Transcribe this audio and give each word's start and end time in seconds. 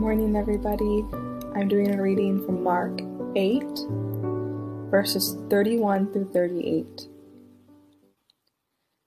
morning, 0.00 0.34
everybody. 0.34 1.04
I'm 1.54 1.68
doing 1.68 1.94
a 1.94 2.00
reading 2.00 2.42
from 2.46 2.64
Mark 2.64 3.02
8, 3.36 3.62
verses 4.90 5.36
31 5.50 6.10
through 6.10 6.32
38. 6.32 7.06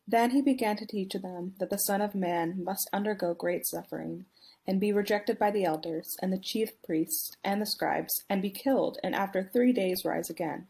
Then 0.08 0.30
he 0.30 0.42
began 0.44 0.78
to 0.78 0.86
teach 0.86 1.14
them 1.14 1.56
that 1.58 1.72
the 1.72 1.80
Son 1.80 2.00
of 2.00 2.14
Man 2.14 2.64
must 2.64 2.92
undergo 2.94 3.34
great 3.34 3.66
suffering, 3.66 4.26
and 4.68 4.80
be 4.80 4.94
rejected 4.94 5.40
by 5.40 5.50
the 5.50 5.66
elders, 5.66 6.16
and 6.22 6.32
the 6.32 6.38
chief 6.38 6.80
priests, 6.84 7.38
and 7.44 7.60
the 7.60 7.66
scribes, 7.66 8.24
and 8.30 8.40
be 8.40 8.52
killed, 8.52 9.00
and 9.04 9.16
after 9.16 9.50
three 9.52 9.74
days 9.74 10.06
rise 10.06 10.30
again. 10.30 10.68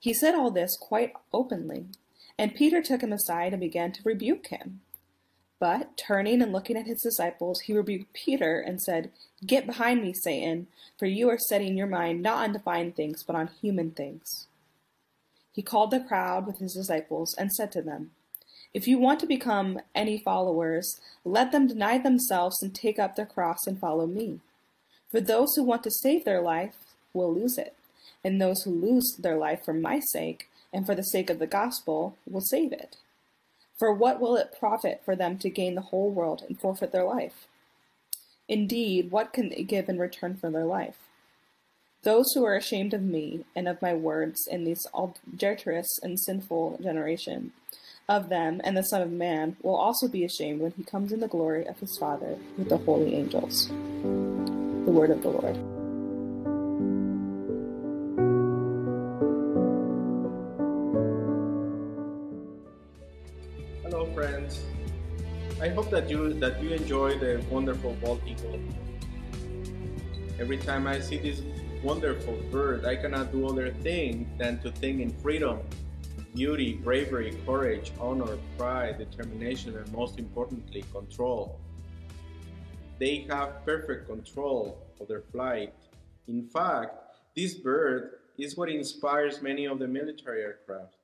He 0.00 0.12
said 0.12 0.34
all 0.34 0.50
this 0.50 0.76
quite 0.76 1.12
openly, 1.32 1.86
and 2.36 2.56
Peter 2.56 2.82
took 2.82 3.04
him 3.04 3.12
aside 3.12 3.52
and 3.52 3.60
began 3.60 3.92
to 3.92 4.02
rebuke 4.04 4.48
him. 4.48 4.80
But, 5.60 5.96
turning 5.96 6.40
and 6.40 6.52
looking 6.52 6.76
at 6.76 6.86
his 6.86 7.02
disciples, 7.02 7.60
he 7.60 7.72
rebuked 7.72 8.12
Peter 8.12 8.60
and 8.60 8.80
said, 8.80 9.10
Get 9.44 9.66
behind 9.66 10.02
me, 10.02 10.12
Satan, 10.12 10.68
for 10.96 11.06
you 11.06 11.28
are 11.30 11.38
setting 11.38 11.76
your 11.76 11.88
mind 11.88 12.22
not 12.22 12.44
on 12.44 12.52
divine 12.52 12.92
things, 12.92 13.24
but 13.24 13.34
on 13.34 13.50
human 13.60 13.90
things. 13.90 14.46
He 15.52 15.62
called 15.62 15.90
the 15.90 16.00
crowd 16.00 16.46
with 16.46 16.58
his 16.58 16.74
disciples 16.74 17.34
and 17.34 17.52
said 17.52 17.72
to 17.72 17.82
them, 17.82 18.12
If 18.72 18.86
you 18.86 18.98
want 18.98 19.18
to 19.20 19.26
become 19.26 19.80
any 19.94 20.18
followers, 20.18 21.00
let 21.24 21.50
them 21.50 21.66
deny 21.66 21.98
themselves 21.98 22.62
and 22.62 22.72
take 22.72 23.00
up 23.00 23.16
their 23.16 23.26
cross 23.26 23.66
and 23.66 23.80
follow 23.80 24.06
me. 24.06 24.38
For 25.10 25.20
those 25.20 25.56
who 25.56 25.64
want 25.64 25.82
to 25.84 25.90
save 25.90 26.24
their 26.24 26.40
life 26.40 26.76
will 27.12 27.34
lose 27.34 27.58
it, 27.58 27.74
and 28.22 28.40
those 28.40 28.62
who 28.62 28.70
lose 28.70 29.16
their 29.18 29.36
life 29.36 29.64
for 29.64 29.74
my 29.74 29.98
sake 29.98 30.48
and 30.72 30.86
for 30.86 30.94
the 30.94 31.02
sake 31.02 31.30
of 31.30 31.40
the 31.40 31.46
gospel 31.46 32.16
will 32.28 32.40
save 32.40 32.72
it. 32.72 32.96
For 33.78 33.92
what 33.92 34.20
will 34.20 34.36
it 34.36 34.56
profit 34.58 35.02
for 35.04 35.14
them 35.14 35.38
to 35.38 35.48
gain 35.48 35.76
the 35.76 35.80
whole 35.82 36.10
world 36.10 36.42
and 36.46 36.58
forfeit 36.58 36.90
their 36.90 37.04
life? 37.04 37.46
Indeed, 38.48 39.10
what 39.10 39.32
can 39.32 39.50
they 39.50 39.62
give 39.62 39.88
in 39.88 39.98
return 39.98 40.36
for 40.36 40.50
their 40.50 40.64
life? 40.64 40.96
Those 42.02 42.32
who 42.32 42.44
are 42.44 42.56
ashamed 42.56 42.94
of 42.94 43.02
me 43.02 43.44
and 43.54 43.68
of 43.68 43.82
my 43.82 43.94
words 43.94 44.46
in 44.50 44.64
this 44.64 44.86
adulterous 44.94 45.98
and 46.02 46.18
sinful 46.18 46.80
generation, 46.82 47.52
of 48.08 48.30
them 48.30 48.60
and 48.64 48.76
the 48.76 48.82
Son 48.82 49.02
of 49.02 49.10
Man 49.10 49.56
will 49.62 49.76
also 49.76 50.08
be 50.08 50.24
ashamed 50.24 50.60
when 50.60 50.72
he 50.72 50.82
comes 50.82 51.12
in 51.12 51.20
the 51.20 51.28
glory 51.28 51.66
of 51.66 51.78
his 51.78 51.98
Father 51.98 52.38
with 52.56 52.70
the 52.70 52.78
holy 52.78 53.14
angels. 53.14 53.68
The 53.68 54.92
word 54.92 55.10
of 55.10 55.22
the 55.22 55.28
Lord. 55.28 55.58
Hope 65.78 65.90
that 65.90 66.10
you 66.10 66.34
that 66.42 66.60
you 66.60 66.70
enjoy 66.70 67.16
the 67.24 67.40
wonderful 67.54 67.92
bald 68.02 68.20
eagle. 68.26 68.58
Every 70.40 70.58
time 70.58 70.88
I 70.88 70.98
see 70.98 71.18
this 71.18 71.40
wonderful 71.84 72.34
bird, 72.50 72.84
I 72.84 72.96
cannot 72.96 73.30
do 73.30 73.46
other 73.46 73.70
thing 73.86 74.26
than 74.40 74.58
to 74.62 74.72
think 74.72 75.00
in 75.00 75.10
freedom, 75.22 75.60
beauty, 76.34 76.70
bravery, 76.86 77.30
courage, 77.46 77.92
honor, 78.00 78.34
pride, 78.58 78.98
determination, 78.98 79.76
and 79.78 79.86
most 79.92 80.18
importantly, 80.18 80.82
control. 80.90 81.60
They 82.98 83.14
have 83.30 83.64
perfect 83.64 84.08
control 84.08 84.82
of 85.00 85.06
their 85.06 85.22
flight. 85.30 85.74
In 86.26 86.42
fact, 86.56 86.90
this 87.36 87.54
bird 87.54 88.18
is 88.36 88.56
what 88.56 88.68
inspires 88.68 89.40
many 89.40 89.64
of 89.66 89.78
the 89.78 89.86
military 89.86 90.42
aircraft. 90.42 90.94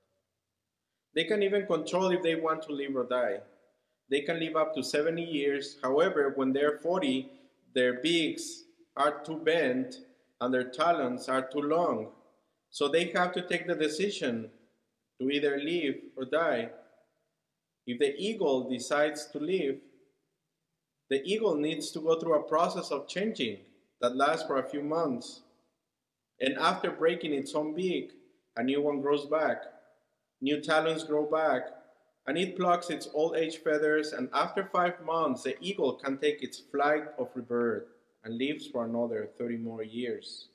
They 1.14 1.22
can 1.30 1.45
even 1.45 1.64
control 1.64 2.11
if 2.11 2.25
they 2.25 2.34
want 2.34 2.62
to 2.64 2.72
live 2.72 2.97
or 2.97 3.05
die. 3.05 3.39
They 4.10 4.20
can 4.20 4.38
live 4.38 4.56
up 4.56 4.74
to 4.74 4.83
70 4.83 5.22
years. 5.22 5.78
However, 5.83 6.33
when 6.36 6.52
they're 6.52 6.78
40, 6.78 7.30
their 7.74 8.00
beaks 8.00 8.64
are 8.96 9.22
too 9.24 9.38
bent 9.38 9.96
and 10.40 10.52
their 10.52 10.70
talons 10.70 11.29
are 11.29 11.42
too 11.42 11.62
long. 11.62 12.08
So 12.70 12.89
they 12.89 13.06
have 13.14 13.33
to 13.33 13.42
take 13.42 13.67
the 13.67 13.74
decision 13.74 14.51
to 15.20 15.30
either 15.30 15.58
live 15.58 15.96
or 16.17 16.24
die. 16.24 16.70
If 17.86 17.98
the 17.98 18.14
eagle 18.17 18.68
decides 18.68 19.27
to 19.27 19.39
live, 19.39 19.77
the 21.11 21.23
eagle 21.24 21.55
needs 21.55 21.90
to 21.92 22.00
go 22.00 22.18
through 22.18 22.34
a 22.34 22.48
process 22.48 22.90
of 22.90 23.08
changing 23.08 23.58
that 24.00 24.17
lasts 24.17 24.46
for 24.46 24.58
a 24.58 24.68
few 24.68 24.83
months. 24.83 25.42
And 26.40 26.58
after 26.58 26.90
breaking 26.90 27.33
its 27.33 27.55
own 27.55 27.74
beak, 27.74 28.12
a 28.56 28.62
new 28.62 28.83
one 28.83 29.00
grows 29.00 29.27
back. 29.27 29.62
New 30.40 30.61
talons 30.61 31.05
grow 31.05 31.24
back, 31.24 31.68
and 32.27 32.39
it 32.39 32.57
plucks 32.57 32.90
its 32.90 33.08
old 33.12 33.36
age 33.36 33.58
feathers, 33.58 34.12
and 34.12 34.29
after 34.33 34.64
five 34.73 35.01
months, 35.05 35.42
the 35.42 35.57
eagle 35.61 35.95
can 35.95 36.18
take 36.18 36.42
its 36.42 36.58
flight 36.58 37.05
of 37.18 37.29
rebirth 37.35 37.85
and 38.24 38.39
lives 38.39 38.67
for 38.67 38.85
another 38.85 39.29
30 39.39 39.58
more 39.58 39.83
years. 39.83 40.48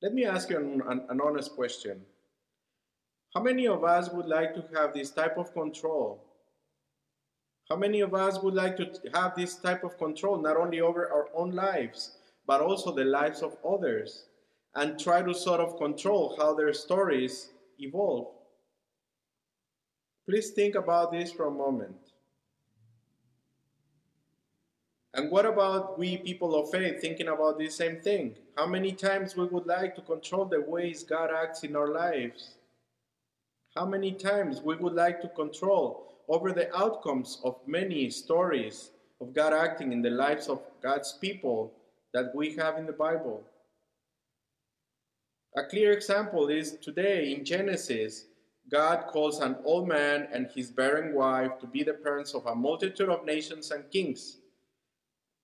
Let 0.00 0.14
me 0.14 0.24
ask 0.24 0.50
you 0.50 0.58
an, 0.58 0.82
an, 0.86 1.06
an 1.08 1.20
honest 1.20 1.54
question. 1.54 2.02
How 3.34 3.42
many 3.42 3.66
of 3.66 3.82
us 3.82 4.10
would 4.10 4.26
like 4.26 4.54
to 4.54 4.64
have 4.74 4.94
this 4.94 5.10
type 5.10 5.36
of 5.36 5.52
control? 5.52 6.22
How 7.68 7.76
many 7.76 8.00
of 8.00 8.14
us 8.14 8.40
would 8.40 8.54
like 8.54 8.76
to 8.76 8.92
have 9.14 9.34
this 9.34 9.56
type 9.56 9.82
of 9.82 9.98
control 9.98 10.40
not 10.40 10.56
only 10.56 10.80
over 10.80 11.10
our 11.10 11.28
own 11.34 11.50
lives, 11.50 12.18
but 12.46 12.60
also 12.60 12.94
the 12.94 13.04
lives 13.04 13.42
of 13.42 13.56
others, 13.68 14.26
and 14.76 15.00
try 15.00 15.22
to 15.22 15.34
sort 15.34 15.60
of 15.60 15.78
control 15.78 16.36
how 16.38 16.54
their 16.54 16.72
stories 16.72 17.50
evolve? 17.80 18.28
Please 20.28 20.50
think 20.50 20.74
about 20.74 21.12
this 21.12 21.30
for 21.30 21.46
a 21.46 21.50
moment. 21.50 21.96
And 25.12 25.30
what 25.30 25.46
about 25.46 25.98
we 25.98 26.16
people 26.16 26.54
of 26.56 26.70
faith 26.70 27.00
thinking 27.00 27.28
about 27.28 27.58
the 27.58 27.68
same 27.68 28.00
thing? 28.00 28.34
How 28.56 28.66
many 28.66 28.92
times 28.92 29.36
we 29.36 29.44
would 29.44 29.66
like 29.66 29.94
to 29.94 30.00
control 30.00 30.44
the 30.46 30.60
ways 30.60 31.04
God 31.04 31.30
acts 31.30 31.62
in 31.62 31.76
our 31.76 31.92
lives? 31.92 32.54
How 33.76 33.86
many 33.86 34.12
times 34.12 34.60
we 34.60 34.76
would 34.76 34.94
like 34.94 35.20
to 35.20 35.28
control 35.28 36.14
over 36.28 36.52
the 36.52 36.74
outcomes 36.76 37.40
of 37.44 37.56
many 37.66 38.10
stories 38.10 38.90
of 39.20 39.34
God 39.34 39.52
acting 39.52 39.92
in 39.92 40.02
the 40.02 40.10
lives 40.10 40.48
of 40.48 40.62
God's 40.82 41.12
people 41.12 41.72
that 42.12 42.34
we 42.34 42.56
have 42.56 42.78
in 42.78 42.86
the 42.86 42.92
Bible? 42.92 43.42
A 45.56 45.64
clear 45.64 45.92
example 45.92 46.48
is 46.48 46.72
today 46.78 47.32
in 47.32 47.44
Genesis 47.44 48.24
God 48.70 49.06
calls 49.08 49.40
an 49.40 49.56
old 49.64 49.86
man 49.88 50.28
and 50.32 50.46
his 50.46 50.70
barren 50.70 51.14
wife 51.14 51.58
to 51.60 51.66
be 51.66 51.82
the 51.82 51.94
parents 51.94 52.34
of 52.34 52.46
a 52.46 52.54
multitude 52.54 53.08
of 53.08 53.24
nations 53.24 53.70
and 53.70 53.90
kings. 53.90 54.38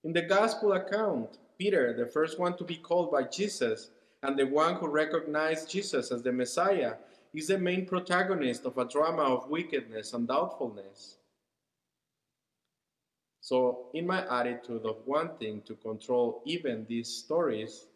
In 0.04 0.12
the 0.12 0.22
gospel 0.22 0.72
account, 0.72 1.38
Peter, 1.58 1.92
the 1.92 2.06
first 2.06 2.38
one 2.38 2.56
to 2.56 2.64
be 2.64 2.76
called 2.76 3.12
by 3.12 3.24
Jesus, 3.24 3.90
and 4.22 4.38
the 4.38 4.46
one 4.46 4.76
who 4.76 4.88
recognized 4.88 5.70
Jesus 5.70 6.10
as 6.10 6.22
the 6.22 6.32
Messiah, 6.32 6.94
is 7.34 7.48
the 7.48 7.58
main 7.58 7.86
protagonist 7.86 8.64
of 8.64 8.78
a 8.78 8.88
drama 8.88 9.22
of 9.22 9.48
wickedness 9.48 10.14
and 10.14 10.26
doubtfulness. 10.26 11.16
So, 13.40 13.88
in 13.94 14.06
my 14.06 14.26
attitude 14.40 14.84
of 14.84 15.06
wanting 15.06 15.62
to 15.62 15.74
control 15.74 16.42
even 16.46 16.86
these 16.88 17.08
stories, 17.08 17.86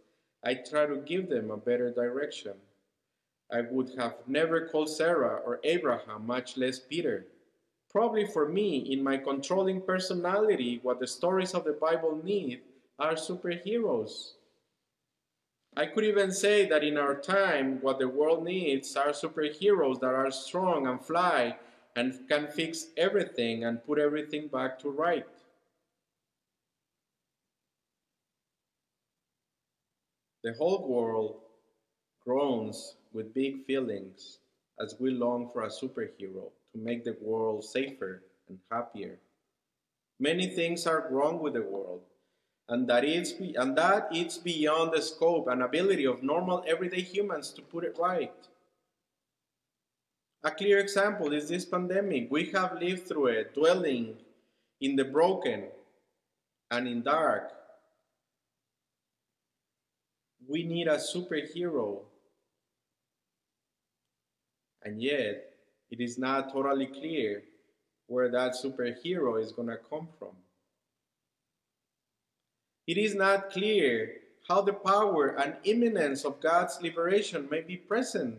I 0.44 0.54
try 0.54 0.86
to 0.86 0.96
give 0.96 1.28
them 1.28 1.50
a 1.50 1.56
better 1.56 1.90
direction. 1.90 2.54
I 3.54 3.60
would 3.70 3.94
have 3.96 4.16
never 4.26 4.66
called 4.66 4.90
Sarah 4.90 5.40
or 5.46 5.60
Abraham, 5.62 6.26
much 6.26 6.56
less 6.56 6.80
Peter. 6.80 7.24
Probably 7.88 8.26
for 8.26 8.48
me, 8.48 8.78
in 8.78 9.00
my 9.00 9.16
controlling 9.16 9.80
personality, 9.80 10.80
what 10.82 10.98
the 10.98 11.06
stories 11.06 11.54
of 11.54 11.62
the 11.62 11.72
Bible 11.72 12.20
need 12.24 12.62
are 12.98 13.14
superheroes. 13.14 14.32
I 15.76 15.86
could 15.86 16.02
even 16.02 16.32
say 16.32 16.66
that 16.66 16.82
in 16.82 16.98
our 16.98 17.14
time, 17.14 17.78
what 17.80 18.00
the 18.00 18.08
world 18.08 18.42
needs 18.44 18.96
are 18.96 19.10
superheroes 19.10 20.00
that 20.00 20.14
are 20.14 20.32
strong 20.32 20.88
and 20.88 21.00
fly 21.00 21.56
and 21.94 22.28
can 22.28 22.48
fix 22.48 22.88
everything 22.96 23.62
and 23.62 23.84
put 23.86 24.00
everything 24.00 24.48
back 24.48 24.80
to 24.80 24.90
right. 24.90 25.28
The 30.42 30.54
whole 30.54 30.88
world 30.88 31.36
groans 32.24 32.96
with 33.14 33.32
big 33.32 33.64
feelings 33.64 34.38
as 34.80 34.96
we 34.98 35.10
long 35.10 35.48
for 35.52 35.62
a 35.62 35.68
superhero 35.68 36.50
to 36.72 36.78
make 36.78 37.04
the 37.04 37.16
world 37.22 37.64
safer 37.64 38.22
and 38.48 38.58
happier. 38.70 39.16
Many 40.18 40.48
things 40.48 40.86
are 40.86 41.08
wrong 41.10 41.40
with 41.40 41.54
the 41.54 41.62
world, 41.62 42.02
and 42.68 42.88
that 42.88 43.04
it's, 43.04 43.32
and 43.32 43.76
that 43.78 44.08
it's 44.10 44.36
beyond 44.36 44.92
the 44.92 45.00
scope 45.00 45.48
and 45.48 45.62
ability 45.62 46.06
of 46.06 46.22
normal 46.22 46.64
everyday 46.66 47.00
humans 47.00 47.50
to 47.52 47.62
put 47.62 47.84
it 47.84 47.96
right. 47.98 48.32
A 50.42 50.50
clear 50.50 50.78
example 50.78 51.32
is 51.32 51.48
this 51.48 51.64
pandemic. 51.64 52.30
We 52.30 52.50
have 52.50 52.80
lived 52.80 53.08
through 53.08 53.28
it, 53.28 53.54
dwelling 53.54 54.16
in 54.80 54.96
the 54.96 55.04
broken 55.04 55.64
and 56.70 56.86
in 56.86 57.02
dark. 57.02 57.52
We 60.46 60.64
need 60.64 60.88
a 60.88 60.96
superhero 60.96 62.02
and 64.84 65.02
yet 65.02 65.50
it 65.90 66.00
is 66.00 66.18
not 66.18 66.52
totally 66.52 66.86
clear 66.86 67.42
where 68.06 68.30
that 68.30 68.52
superhero 68.52 69.42
is 69.42 69.52
going 69.52 69.68
to 69.68 69.78
come 69.90 70.08
from. 70.18 70.36
it 72.86 72.98
is 72.98 73.14
not 73.14 73.50
clear 73.50 74.16
how 74.48 74.60
the 74.60 74.72
power 74.72 75.36
and 75.38 75.56
imminence 75.64 76.24
of 76.24 76.40
God's 76.40 76.78
liberation 76.82 77.48
may 77.50 77.62
be 77.62 77.76
present. 77.76 78.38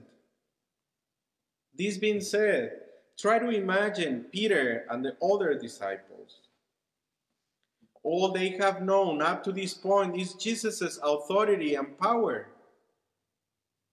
This 1.75 1.97
being 1.97 2.21
said, 2.21 2.71
try 3.17 3.39
to 3.39 3.49
imagine 3.49 4.25
Peter 4.31 4.85
and 4.89 5.03
the 5.03 5.17
other 5.23 5.57
disciples. 5.57 6.41
All 8.03 8.31
they 8.31 8.49
have 8.49 8.83
known 8.83 9.23
up 9.23 9.43
to 9.45 9.51
this 9.51 9.73
point 9.73 10.15
is 10.15 10.33
Jesus' 10.33 10.99
authority 11.01 11.73
and 11.73 11.97
power. 11.97 12.47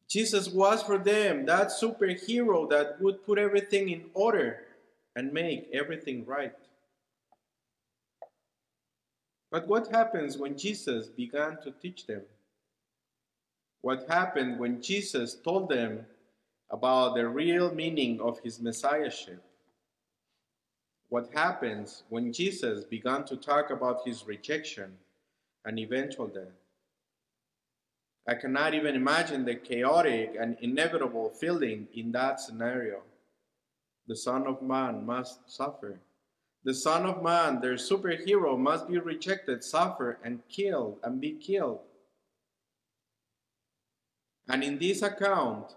Jesus 0.09 0.49
was 0.49 0.83
for 0.83 0.99
them 0.99 1.47
that 1.47 1.69
superhero 1.69 2.69
that 2.71 3.01
would 3.01 3.25
put 3.25 3.39
everything 3.39 3.89
in 3.89 4.05
order 4.15 4.61
and 5.17 5.33
make 5.33 5.69
everything 5.73 6.25
right. 6.27 6.55
But 9.51 9.69
what 9.69 9.89
happens 9.89 10.39
when 10.39 10.57
Jesus 10.57 11.09
began 11.09 11.59
to 11.63 11.71
teach 11.71 12.07
them? 12.07 12.23
What 13.83 14.07
happened 14.09 14.59
when 14.59 14.81
Jesus 14.81 15.35
told 15.35 15.69
them 15.69 16.07
about 16.71 17.15
the 17.15 17.29
real 17.29 17.75
meaning 17.75 18.21
of 18.21 18.39
his 18.41 18.61
messiahship? 18.61 19.43
What 21.11 21.29
happens 21.35 22.05
when 22.09 22.33
Jesus 22.33 22.85
began 22.85 23.25
to 23.25 23.37
talk 23.37 23.71
about 23.71 24.07
his 24.07 24.27
rejection 24.27 24.97
and 25.67 25.79
eventual 25.79 26.29
death? 26.29 26.62
I 28.27 28.35
cannot 28.35 28.75
even 28.75 28.95
imagine 28.95 29.45
the 29.45 29.57
chaotic 29.57 30.37
and 30.39 30.57
inevitable 30.61 31.31
feeling 31.31 31.89
in 31.93 32.13
that 32.13 32.41
scenario. 32.41 33.03
The 34.07 34.17
Son 34.17 34.47
of 34.47 34.63
Man 34.63 35.05
must 35.05 35.51
suffer. 35.51 35.99
The 36.65 36.75
Son 36.75 37.05
of 37.05 37.23
Man, 37.23 37.61
their 37.61 37.75
superhero, 37.75 38.57
must 38.57 38.87
be 38.87 38.99
rejected, 38.99 39.65
suffer, 39.65 40.19
and 40.23 40.47
killed, 40.49 40.99
and 41.03 41.21
be 41.21 41.33
killed. 41.33 41.81
And 44.49 44.63
in 44.63 44.79
this 44.79 45.03
account, 45.03 45.75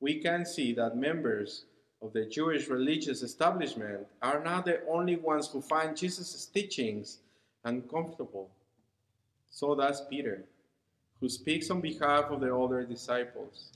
we 0.00 0.20
can 0.20 0.44
see 0.44 0.74
that 0.74 0.96
members 0.96 1.64
of 2.02 2.12
the 2.12 2.26
Jewish 2.26 2.68
religious 2.68 3.22
establishment 3.22 4.06
are 4.20 4.42
not 4.44 4.66
the 4.66 4.80
only 4.86 5.16
ones 5.16 5.48
who 5.48 5.62
find 5.62 5.96
Jesus' 5.96 6.46
teachings 6.46 7.18
uncomfortable. 7.64 8.50
So 9.50 9.74
does 9.74 10.02
Peter 10.08 10.44
who 11.20 11.28
speaks 11.28 11.70
on 11.70 11.80
behalf 11.80 12.26
of 12.30 12.40
the 12.40 12.54
other 12.54 12.84
disciples. 12.84 13.72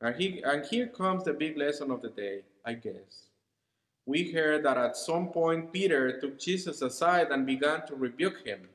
And, 0.00 0.14
he, 0.14 0.42
and 0.42 0.64
here 0.64 0.86
comes 0.86 1.24
the 1.24 1.32
big 1.32 1.56
lesson 1.56 1.90
of 1.90 2.02
the 2.02 2.10
day, 2.10 2.42
I 2.64 2.74
guess. 2.74 3.26
We 4.06 4.32
heard 4.32 4.64
that 4.64 4.78
at 4.78 4.96
some 4.96 5.28
point 5.28 5.72
Peter 5.72 6.20
took 6.20 6.38
Jesus 6.38 6.80
aside 6.82 7.28
and 7.30 7.44
began 7.44 7.86
to 7.86 7.94
rebuke 7.94 8.46
him. 8.46 8.68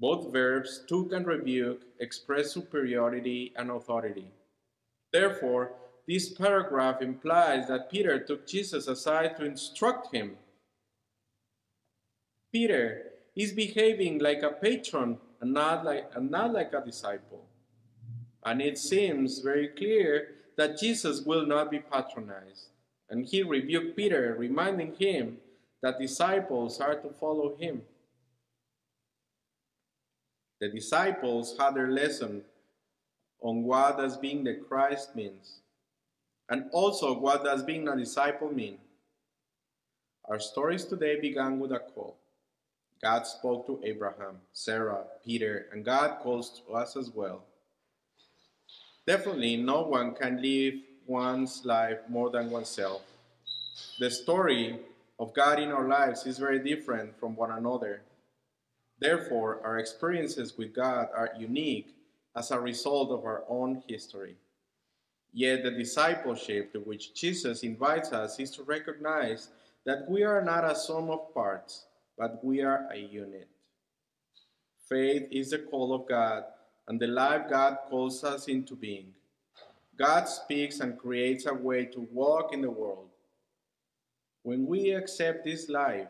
Both 0.00 0.32
verbs, 0.32 0.84
took 0.88 1.12
and 1.12 1.26
rebuke, 1.26 1.82
express 2.00 2.52
superiority 2.52 3.52
and 3.56 3.70
authority. 3.70 4.30
Therefore, 5.12 5.72
this 6.06 6.30
paragraph 6.32 7.02
implies 7.02 7.68
that 7.68 7.90
Peter 7.90 8.18
took 8.18 8.46
Jesus 8.46 8.86
aside 8.88 9.36
to 9.36 9.44
instruct 9.44 10.14
him. 10.14 10.36
Peter, 12.50 13.02
He's 13.38 13.52
behaving 13.52 14.18
like 14.18 14.42
a 14.42 14.50
patron 14.50 15.18
and 15.40 15.52
not 15.52 15.84
like, 15.84 16.10
and 16.16 16.28
not 16.28 16.52
like 16.52 16.72
a 16.72 16.84
disciple. 16.84 17.46
And 18.44 18.60
it 18.60 18.76
seems 18.76 19.38
very 19.38 19.68
clear 19.68 20.30
that 20.56 20.76
Jesus 20.76 21.22
will 21.22 21.46
not 21.46 21.70
be 21.70 21.78
patronized. 21.78 22.70
And 23.08 23.24
he 23.24 23.44
rebuked 23.44 23.96
Peter, 23.96 24.34
reminding 24.36 24.96
him 24.96 25.36
that 25.82 26.00
disciples 26.00 26.80
are 26.80 26.96
to 26.96 27.10
follow 27.10 27.54
him. 27.54 27.82
The 30.60 30.68
disciples 30.70 31.54
had 31.56 31.76
their 31.76 31.92
lesson 31.92 32.42
on 33.40 33.62
what 33.62 33.98
does 33.98 34.16
being 34.16 34.42
the 34.42 34.54
Christ 34.54 35.14
means, 35.14 35.60
and 36.48 36.64
also 36.72 37.16
what 37.16 37.44
does 37.44 37.62
being 37.62 37.86
a 37.86 37.96
disciple 37.96 38.52
mean. 38.52 38.78
Our 40.24 40.40
stories 40.40 40.84
today 40.84 41.20
began 41.20 41.60
with 41.60 41.70
a 41.70 41.78
call. 41.78 42.16
God 43.02 43.26
spoke 43.26 43.66
to 43.66 43.80
Abraham, 43.84 44.40
Sarah, 44.52 45.04
Peter, 45.24 45.66
and 45.72 45.84
God 45.84 46.18
calls 46.20 46.60
to 46.60 46.74
us 46.74 46.96
as 46.96 47.10
well. 47.10 47.44
Definitely, 49.06 49.56
no 49.56 49.82
one 49.82 50.14
can 50.14 50.42
live 50.42 50.74
one's 51.06 51.64
life 51.64 51.98
more 52.08 52.30
than 52.30 52.50
oneself. 52.50 53.02
The 54.00 54.10
story 54.10 54.80
of 55.18 55.32
God 55.32 55.60
in 55.60 55.70
our 55.70 55.88
lives 55.88 56.26
is 56.26 56.38
very 56.38 56.58
different 56.58 57.18
from 57.18 57.36
one 57.36 57.52
another. 57.52 58.02
Therefore, 58.98 59.60
our 59.64 59.78
experiences 59.78 60.58
with 60.58 60.74
God 60.74 61.08
are 61.14 61.30
unique 61.38 61.94
as 62.36 62.50
a 62.50 62.60
result 62.60 63.10
of 63.10 63.24
our 63.24 63.44
own 63.48 63.82
history. 63.86 64.36
Yet, 65.32 65.62
the 65.62 65.70
discipleship 65.70 66.72
to 66.72 66.80
which 66.80 67.14
Jesus 67.14 67.62
invites 67.62 68.12
us 68.12 68.40
is 68.40 68.50
to 68.52 68.64
recognize 68.64 69.48
that 69.86 70.08
we 70.10 70.24
are 70.24 70.42
not 70.42 70.64
a 70.64 70.74
sum 70.74 71.10
of 71.10 71.32
parts 71.32 71.84
but 72.18 72.44
we 72.44 72.60
are 72.62 72.88
a 72.92 72.98
unit. 72.98 73.48
Faith 74.88 75.28
is 75.30 75.50
the 75.50 75.58
call 75.58 75.94
of 75.94 76.08
God 76.08 76.44
and 76.88 76.98
the 76.98 77.06
life 77.06 77.42
God 77.50 77.78
calls 77.88 78.24
us 78.24 78.48
into 78.48 78.74
being. 78.74 79.12
God 79.98 80.24
speaks 80.28 80.80
and 80.80 80.98
creates 80.98 81.46
a 81.46 81.52
way 81.52 81.84
to 81.86 82.08
walk 82.12 82.54
in 82.54 82.62
the 82.62 82.70
world. 82.70 83.08
When 84.42 84.66
we 84.66 84.92
accept 84.92 85.44
this 85.44 85.68
life, 85.68 86.08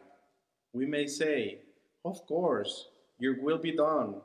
we 0.73 0.87
may 0.87 1.07
say, 1.07 1.59
Of 2.05 2.25
course, 2.27 2.89
your 3.19 3.43
will 3.43 3.59
be 3.59 3.73
done. 3.73 4.17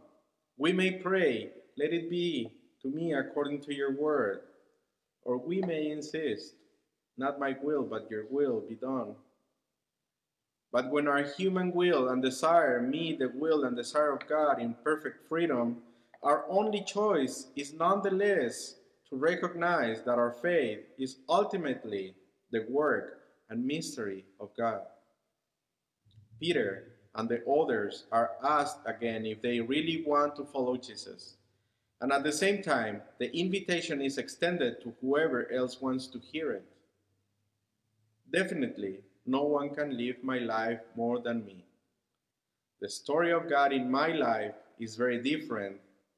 We 0.57 0.71
may 0.73 0.91
pray, 0.91 1.49
Let 1.77 1.93
it 1.93 2.09
be 2.09 2.51
to 2.83 2.89
me 2.89 3.13
according 3.13 3.61
to 3.61 3.73
your 3.73 3.91
word. 3.91 4.41
Or 5.23 5.37
we 5.37 5.61
may 5.61 5.89
insist, 5.89 6.53
Not 7.17 7.39
my 7.39 7.55
will, 7.63 7.83
but 7.83 8.11
your 8.11 8.25
will 8.29 8.59
be 8.59 8.75
done. 8.75 9.15
But 10.73 10.89
when 10.89 11.07
our 11.07 11.21
human 11.21 11.71
will 11.71 12.09
and 12.09 12.21
desire 12.21 12.81
meet 12.81 13.19
the 13.19 13.31
will 13.33 13.63
and 13.63 13.77
desire 13.77 14.11
of 14.11 14.27
God 14.27 14.59
in 14.59 14.75
perfect 14.83 15.29
freedom, 15.29 15.83
our 16.23 16.45
only 16.49 16.83
choice 16.83 17.47
is 17.55 17.73
nonetheless 17.73 18.75
to 19.09 19.15
recognize 19.15 20.01
that 20.01 20.17
our 20.17 20.31
faith 20.41 20.79
is 20.97 21.17
ultimately 21.29 22.15
the 22.51 22.65
work 22.67 23.19
and 23.51 23.63
mystery 23.63 24.25
of 24.39 24.49
God. 24.57 24.81
Peter 26.39 26.93
and 27.13 27.29
the 27.29 27.47
others 27.47 28.05
are 28.11 28.31
asked 28.43 28.79
again 28.87 29.27
if 29.27 29.43
they 29.43 29.59
really 29.59 30.03
want 30.07 30.35
to 30.35 30.43
follow 30.43 30.75
Jesus. 30.75 31.37
And 32.01 32.11
at 32.11 32.23
the 32.23 32.31
same 32.31 32.63
time, 32.63 33.03
the 33.19 33.31
invitation 33.37 34.01
is 34.01 34.17
extended 34.17 34.81
to 34.81 34.95
whoever 35.01 35.51
else 35.51 35.79
wants 35.79 36.07
to 36.07 36.19
hear 36.19 36.51
it. 36.51 36.65
Definitely, 38.31 39.01
no 39.25 39.43
one 39.43 39.69
can 39.69 39.97
live 39.97 40.17
my 40.23 40.39
life 40.39 40.79
more 40.95 41.19
than 41.19 41.45
me. 41.45 41.65
The 42.81 42.89
story 42.89 43.31
of 43.31 43.49
God 43.49 43.71
in 43.71 43.89
my 43.89 44.07
life 44.07 44.55
is 44.79 44.95
very 44.95 45.21
different 45.21 45.77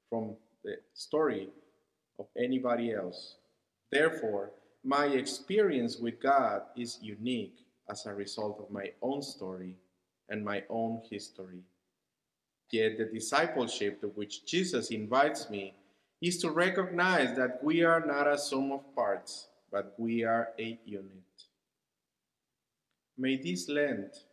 from 0.09 0.35
the 0.63 0.77
story 0.93 1.49
of 2.17 2.25
anybody 2.37 2.93
else. 2.93 3.35
Therefore, 3.91 4.51
my 4.83 5.05
experience 5.05 5.97
with 5.97 6.21
God 6.21 6.63
is 6.75 6.99
unique 7.01 7.65
as 7.89 8.05
a 8.05 8.13
result 8.13 8.59
of 8.59 8.71
my 8.71 8.91
own 9.01 9.21
story 9.21 9.75
and 10.29 10.43
my 10.43 10.63
own 10.69 11.01
history. 11.09 11.61
Yet 12.71 12.97
the 12.97 13.05
discipleship 13.05 14.01
to 14.01 14.07
which 14.07 14.45
Jesus 14.45 14.89
invites 14.89 15.49
me 15.49 15.75
is 16.21 16.39
to 16.39 16.49
recognize 16.49 17.35
that 17.37 17.63
we 17.63 17.83
are 17.83 18.03
not 18.03 18.27
a 18.27 18.37
sum 18.37 18.71
of 18.71 18.95
parts, 18.95 19.47
but 19.71 19.93
we 19.97 20.23
are 20.23 20.49
a 20.59 20.79
unit. 20.85 21.23
May 23.17 23.37
this 23.37 23.69
Lent 23.69 24.25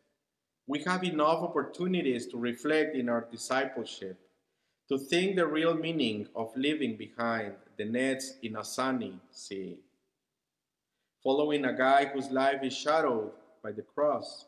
we 0.66 0.82
have 0.84 1.04
enough 1.04 1.42
opportunities 1.42 2.26
to 2.28 2.36
reflect 2.36 2.94
in 2.94 3.08
our 3.08 3.26
discipleship, 3.30 4.18
to 4.88 4.98
think 4.98 5.36
the 5.36 5.46
real 5.46 5.74
meaning 5.74 6.28
of 6.36 6.56
living 6.56 6.96
behind 6.96 7.54
the 7.76 7.84
nets 7.84 8.34
in 8.42 8.56
a 8.56 8.64
sunny 8.64 9.18
sea, 9.30 9.78
following 11.22 11.64
a 11.64 11.76
guy 11.76 12.06
whose 12.06 12.30
life 12.30 12.62
is 12.62 12.76
shadowed 12.76 13.32
by 13.62 13.72
the 13.72 13.82
cross. 13.82 14.46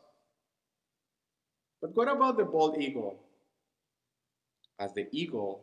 But 1.81 1.95
what 1.95 2.07
about 2.07 2.37
the 2.37 2.45
bald 2.45 2.81
eagle? 2.81 3.19
As 4.79 4.93
the 4.93 5.07
eagle, 5.11 5.61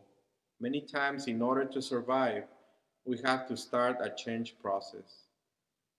many 0.59 0.81
times 0.81 1.27
in 1.27 1.41
order 1.41 1.65
to 1.65 1.81
survive, 1.81 2.43
we 3.05 3.17
have 3.25 3.47
to 3.47 3.57
start 3.57 3.97
a 4.01 4.09
change 4.09 4.55
process. 4.61 5.22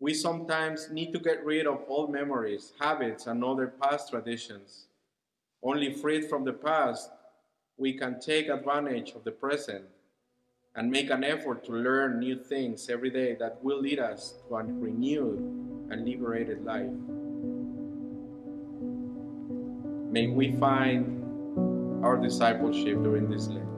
We 0.04 0.12
sometimes 0.12 0.90
need 0.90 1.14
to 1.14 1.18
get 1.18 1.42
rid 1.46 1.66
of 1.66 1.80
old 1.88 2.12
memories, 2.12 2.74
habits, 2.78 3.26
and 3.26 3.42
other 3.42 3.68
past 3.68 4.10
traditions. 4.10 4.88
Only 5.62 5.94
freed 5.94 6.28
from 6.28 6.44
the 6.44 6.52
past, 6.52 7.08
we 7.78 7.94
can 7.94 8.20
take 8.20 8.48
advantage 8.48 9.12
of 9.12 9.24
the 9.24 9.30
present 9.30 9.86
and 10.76 10.90
make 10.90 11.08
an 11.08 11.24
effort 11.24 11.64
to 11.64 11.72
learn 11.72 12.18
new 12.18 12.36
things 12.36 12.90
every 12.90 13.08
day 13.08 13.34
that 13.36 13.64
will 13.64 13.80
lead 13.80 13.98
us 13.98 14.34
to 14.46 14.56
a 14.56 14.64
renewed 14.64 15.38
and 15.90 16.04
liberated 16.04 16.62
life. 16.66 16.92
May 20.12 20.26
we 20.26 20.52
find 20.52 22.04
our 22.04 22.18
discipleship 22.18 23.02
during 23.02 23.30
this. 23.30 23.48
Amen. 23.48 23.73